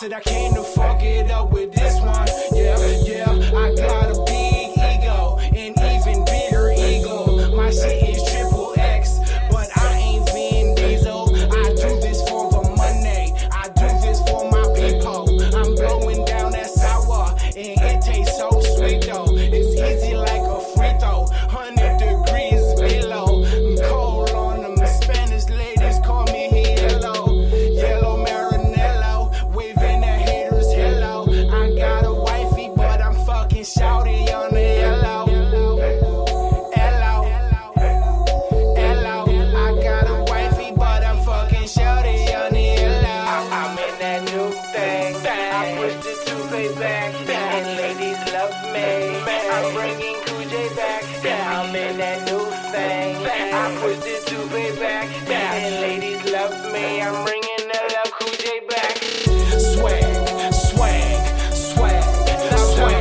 Said 0.00 0.14
I 0.14 0.20
came 0.20 0.54
to 0.54 0.62
fuck 0.62 1.02
it 1.02 1.30
up 1.30 1.50
with 1.50 1.74
this 1.74 2.00
one. 2.00 2.26
Yeah, 2.54 2.78
yeah. 3.04 3.28
I 3.54 3.74
got 3.74 4.08
a 4.08 4.24
big 4.24 4.70
ego, 4.72 5.36
an 5.36 5.74
even 5.76 6.24
bigger 6.24 6.72
ego. 6.72 7.54
My 7.54 7.68
shit 7.68 8.08
is 8.08 8.24
triple 8.32 8.72
X, 8.78 9.18
but 9.50 9.68
I 9.76 9.98
ain't 9.98 10.26
Vin 10.32 10.74
Diesel. 10.74 11.28
I 11.52 11.74
do 11.74 12.00
this 12.00 12.26
for 12.30 12.50
the 12.50 12.62
money. 12.78 13.34
I 13.52 13.68
do 13.76 13.88
this 14.00 14.20
for 14.26 14.50
my 14.50 14.64
people. 14.72 15.28
I'm 15.54 15.74
blowing 15.74 16.24
down 16.24 16.52
that 16.52 16.70
sour, 16.70 17.36
and 17.54 17.89
I'm 49.70 49.76
bringing 49.76 50.20
Cool 50.26 50.48
J 50.50 50.68
back. 50.74 51.04
I'm 51.24 51.76
in 51.76 51.98
that 51.98 52.26
new 52.26 52.44
thing. 52.74 53.24
I 53.54 53.78
pushed 53.80 54.04
it 54.04 54.26
to 54.26 54.48
pay 54.48 54.76
back, 54.80 55.06
and 55.30 55.74
ladies 55.80 56.32
love 56.32 56.72
me. 56.72 57.00
I'm 57.00 57.24
bringing 57.24 57.68
that 57.70 57.86
love 57.94 58.10
Cool 58.18 58.34
back. 58.66 58.98
Swag, 59.70 60.52
swag, 60.52 61.54
swag, 61.54 62.02
swag, 62.58 62.98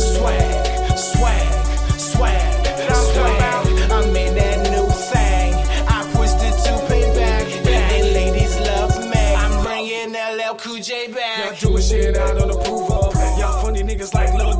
swag, 0.00 0.88
swag, 0.88 1.98
swag, 1.98 2.64
swag. 2.88 3.92
I'm 3.92 4.16
in 4.16 4.34
that 4.34 4.58
new 4.72 4.88
thing. 5.12 5.52
I 5.92 6.08
pushed 6.16 6.40
it 6.40 6.56
to 6.64 6.72
pay 6.88 7.04
back, 7.20 7.44
and 7.68 8.14
ladies 8.14 8.58
love 8.60 8.96
me. 9.12 9.34
I'm 9.36 9.62
bringing 9.62 10.14
LL 10.14 10.54
Cool 10.56 10.80
J 10.80 11.12
back. 11.12 11.60
Y'all 11.60 11.70
doing 11.72 11.82
shit 11.82 12.16
I 12.16 12.32
don't 12.32 12.50
approve 12.50 12.90
of. 12.90 13.14
Y'all 13.38 13.60
funny 13.62 13.82
niggas 13.82 14.14
like 14.14 14.32
Lil 14.32 14.58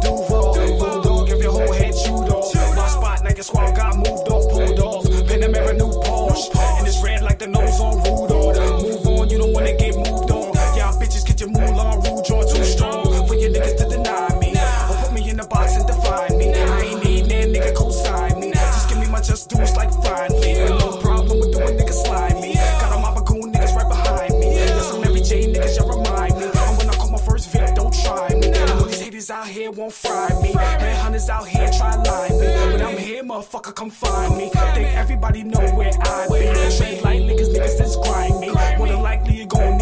dues 19.68 19.76
like 19.76 19.92
finally. 20.04 20.52
And 20.52 20.78
no 20.78 20.96
problem 20.98 21.40
with 21.40 21.52
doing 21.52 21.76
niggas 21.76 22.04
slime 22.04 22.40
me. 22.40 22.54
Got 22.54 22.92
all 22.92 23.00
my 23.00 23.14
bagoon 23.14 23.52
niggas 23.52 23.74
right 23.74 23.88
behind 23.88 24.38
me. 24.38 24.54
Yes, 24.54 24.92
I'm 24.92 25.04
every 25.04 25.20
J 25.20 25.52
niggas, 25.52 25.78
y'all 25.78 25.88
remind 25.88 26.36
me. 26.36 26.44
And 26.44 26.78
when 26.78 26.88
I 26.88 26.94
call 26.94 27.10
my 27.10 27.18
first 27.18 27.50
Vic, 27.52 27.74
don't 27.74 27.94
try 27.94 28.28
me. 28.34 28.50
Know 28.50 28.84
these 28.86 29.00
haters 29.00 29.30
out 29.30 29.46
here 29.46 29.70
won't 29.70 29.92
fry 29.92 30.28
me. 30.42 30.54
Red 30.54 30.96
hunters 30.96 31.28
out 31.28 31.46
here 31.46 31.70
try 31.76 31.94
line 31.96 32.40
me. 32.40 32.46
But 32.72 32.82
I'm 32.82 32.96
here, 32.96 33.22
motherfucker, 33.22 33.74
come 33.74 33.90
find 33.90 34.36
me. 34.36 34.50
Think 34.74 34.94
everybody 34.96 35.42
know 35.42 35.64
where 35.76 35.92
I 36.00 36.26
be. 36.28 36.76
Trade 36.76 37.02
like 37.02 37.20
niggas, 37.20 37.52
niggas 37.54 37.78
that's 37.78 37.96
me. 38.40 38.52
More 38.78 38.88
than 38.88 39.02
likely 39.02 39.36
you 39.36 39.46
gon' 39.46 39.77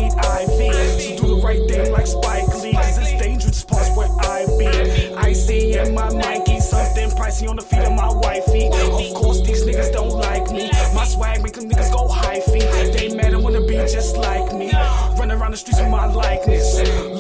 swag 11.17 11.43
make 11.43 11.55
them 11.55 11.69
niggas 11.69 11.93
go 11.93 12.09
hyphy. 12.09 12.61
They 12.95 13.15
mad 13.15 13.33
and 13.33 13.43
wanna 13.43 13.63
be 13.63 13.77
just 13.97 14.17
like 14.17 14.53
me. 14.53 14.71
Run 15.19 15.31
around 15.33 15.53
the 15.53 15.57
streets 15.57 15.81
with 15.81 15.91
my 15.91 16.07
likeness. 16.07 16.69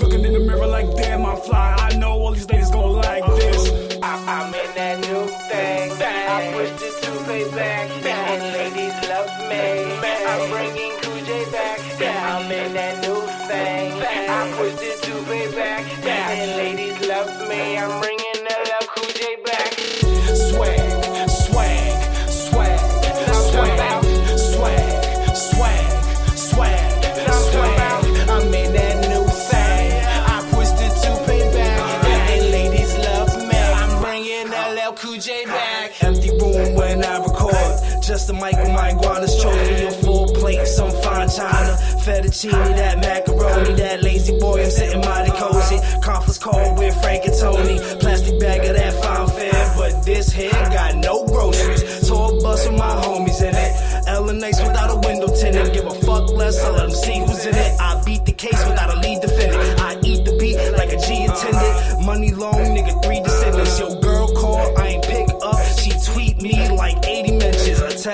Looking 0.03 0.23
in 0.25 0.33
the 0.34 0.41
mirror 0.41 0.67
like 0.67 0.89
damn, 0.97 1.25
I'm 1.25 1.39
fly. 1.39 1.75
I 1.79 1.97
know 1.97 2.12
all 2.12 2.33
these 2.33 2.49
ladies 2.51 2.71
gon' 2.71 2.93
like 2.93 3.25
this. 3.41 3.62
I, 4.03 4.12
I'm 4.37 4.49
in 4.62 4.71
that 4.79 4.97
new 5.09 5.25
thing. 5.49 5.87
I 6.37 6.53
pushed 6.55 6.83
it 6.89 6.95
to 7.05 7.12
pay 7.29 7.45
back, 7.57 7.87
and 8.05 8.43
ladies 8.59 8.97
love 9.11 9.33
me. 9.51 9.65
I'm 10.33 10.43
bringing 10.53 10.95
Cool 11.03 11.21
J 11.28 11.31
back. 11.51 11.78
I'm 12.01 12.53
in 12.53 12.75
that 12.75 12.95
new 13.05 13.21
thing. 13.49 13.87
I 14.37 14.41
pushed 14.57 14.83
it 14.91 15.03
to 15.07 15.13
pay 15.28 15.47
back, 15.57 15.83
and 16.07 16.51
ladies 16.61 16.99
love 17.09 17.33
me. 17.49 17.78
I'm 17.78 18.01
bringing 18.01 18.16
Cool 34.99 35.19
J 35.19 35.45
back. 35.45 36.03
Empty 36.03 36.31
room 36.31 36.75
when 36.75 37.05
I 37.05 37.19
record. 37.19 38.03
Just 38.03 38.31
a 38.31 38.33
mic 38.33 38.57
with 38.57 38.73
my 38.73 38.91
iguana's 38.93 39.41
trophy. 39.41 39.84
A 39.84 39.91
full 39.91 40.27
plate, 40.34 40.67
some 40.67 40.91
fine 41.03 41.29
china. 41.29 41.77
Fettuccine, 42.01 42.77
that 42.77 42.99
macaroni. 43.01 43.75
That 43.75 44.03
lazy 44.03 44.39
boy, 44.39 44.62
I'm 44.65 44.71
sitting 44.71 45.01
mighty 45.01 45.33
cozy. 45.33 45.79
Conference 46.01 46.39
call 46.39 46.75
with 46.77 46.99
Frank 47.03 47.27
and 47.27 47.39
Tony. 47.39 47.79
Plastic 48.01 48.41
bag 48.41 48.65
of 48.65 48.77
that 48.77 48.95
fine 49.03 49.29
fare. 49.29 49.75
But 49.77 50.05
this 50.07 50.33
here 50.33 50.51
got 50.51 50.97
no 50.97 51.27
groceries. 51.27 52.09
Tour 52.09 52.41
bus 52.41 52.67
with 52.67 52.78
my 52.78 52.95
homies 53.03 53.43
in 53.43 53.55
it. 53.55 53.73
Nice 54.37 54.61
without 54.61 54.91
a 54.91 55.09
window 55.09 55.28
tinted. 55.28 55.73
Give 55.73 55.87
a 55.87 55.95
fuck 55.95 56.31
less, 56.31 56.63
I 56.63 56.71
let 56.71 56.89
them 56.89 56.91
see 56.91 57.21
who's 57.21 57.47
in 57.47 57.55
it. 57.55 57.81
I 57.81 58.03
beat 58.05 58.27
the 58.27 58.33
case 58.33 58.63
without 58.69 58.95
a 58.95 59.01
lead 59.01 59.23
defendant. 59.23 59.81
I 59.81 59.99
eat 60.05 60.25
the 60.27 60.37
beat 60.39 60.57
like 60.77 60.93
a 60.93 60.99
G 61.01 61.25
attendant. 61.25 62.05
Money 62.05 62.33
long, 62.33 62.56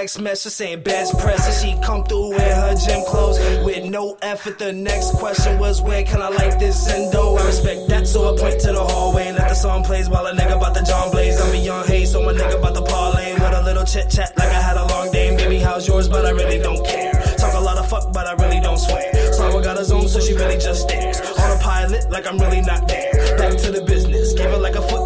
text 0.03 0.21
message 0.21 0.53
saying 0.53 0.81
best 0.81 1.17
press. 1.21 1.47
And 1.47 1.55
she 1.63 1.81
come 1.81 2.03
through 2.03 2.33
in 2.33 2.41
her 2.41 2.75
gym 2.75 3.05
clothes 3.07 3.39
with 3.65 3.85
no 3.85 4.19
effort. 4.21 4.59
The 4.59 4.73
next 4.73 5.13
question 5.15 5.61
was, 5.61 5.81
where 5.81 6.03
can 6.03 6.21
I 6.21 6.29
like 6.29 6.59
this 6.59 6.89
endo? 6.89 7.37
I 7.37 7.47
respect 7.47 7.89
that, 7.89 8.09
so 8.09 8.35
I 8.35 8.37
point 8.37 8.59
to 8.63 8.73
the 8.73 8.83
hallway. 8.83 9.29
and 9.29 9.39
Let 9.39 9.51
the 9.51 9.55
song 9.55 9.85
plays 9.85 10.09
while 10.09 10.27
a 10.27 10.33
nigga 10.33 10.57
about 10.57 10.75
the 10.75 10.83
John 10.83 11.13
Blaze. 11.13 11.41
I'm 11.41 11.55
a 11.55 11.57
young 11.57 11.87
hate, 11.87 12.07
so 12.07 12.21
my 12.21 12.33
nigga 12.33 12.59
about 12.59 12.75
the 12.75 12.83
parlay. 12.83 13.35
With 13.35 13.43
a 13.43 13.63
little 13.63 13.85
chit 13.85 14.11
chat 14.11 14.37
like 14.37 14.49
I 14.49 14.61
had 14.61 14.77
a 14.77 14.87
long 14.87 15.13
day. 15.13 15.37
Baby, 15.37 15.59
how's 15.59 15.87
yours? 15.87 16.09
But 16.09 16.27
I 16.27 16.31
really 16.31 16.59
don't 16.59 16.85
care. 16.85 17.13
Talk 17.39 17.55
a 17.55 17.61
lot 17.61 17.79
of 17.79 17.89
fuck, 17.89 18.13
but 18.13 18.27
I 18.27 18.33
really 18.43 18.61
don't 18.61 18.79
swear. 18.79 19.07
Someone 19.33 19.63
got 19.63 19.79
a 19.79 19.95
own, 19.95 20.09
so 20.09 20.19
she 20.19 20.35
really 20.35 20.59
just 20.59 20.83
stares. 20.83 21.21
On 21.21 21.57
a 21.57 21.61
pilot, 21.63 22.11
like 22.11 22.27
I'm 22.27 22.39
really 22.39 22.61
not 22.63 22.89
there. 22.89 23.13
Back 23.39 23.57
to 23.59 23.71
the 23.71 23.85
business. 23.87 24.33
Give 24.33 24.51
her 24.51 24.59
like 24.59 24.75
a 24.75 24.83
foot 24.83 25.02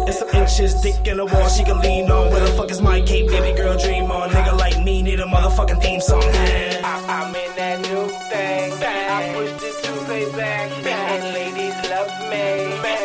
inches. 0.59 0.81
Dick 0.81 1.07
in 1.07 1.17
the 1.17 1.25
wall, 1.25 1.49
she 1.49 1.63
can 1.63 1.79
lean 1.79 2.09
on. 2.09 2.31
Where 2.31 2.39
the 2.39 2.51
fuck 2.53 2.71
is 2.71 2.81
my 2.81 3.01
cape? 3.01 3.27
Baby 3.27 3.57
girl, 3.57 3.77
dream 3.77 4.11
on. 4.11 4.29
Nigga 4.29 4.57
like 4.57 4.83
me 4.83 5.01
need 5.01 5.19
a 5.19 5.25
motherfucking 5.25 5.81
theme 5.81 6.01
song. 6.01 6.23
I, 6.23 7.03
I'm 7.07 7.35
in 7.35 7.55
that 7.55 7.81
new 7.81 8.07
thing. 8.29 8.73
I 8.83 9.33
pushed 9.33 9.63
it 9.63 9.83
to 9.83 9.91
pay 10.05 10.25
back, 10.37 10.71
and 10.85 11.33
ladies 11.33 11.89
love 11.89 12.11
me. 12.31 12.47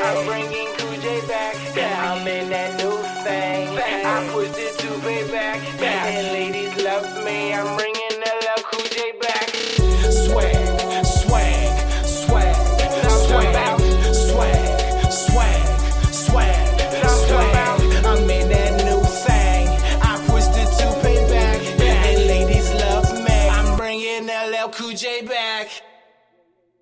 I'm 0.02 0.26
bringing 0.26 0.68
Cool 0.78 1.00
J 1.00 1.20
back. 1.28 1.54
I'm 1.76 2.26
in 2.26 2.50
that 2.50 2.78
new 2.80 2.96
thing. 3.24 3.78
I 3.78 4.28
pushed 4.32 4.58
it 4.58 4.78
to 4.78 4.88
pay 5.00 5.30
back, 5.30 5.60
and 5.82 6.26
ladies 6.32 6.84
love 6.84 7.24
me. 7.24 7.54
I'm 7.54 7.81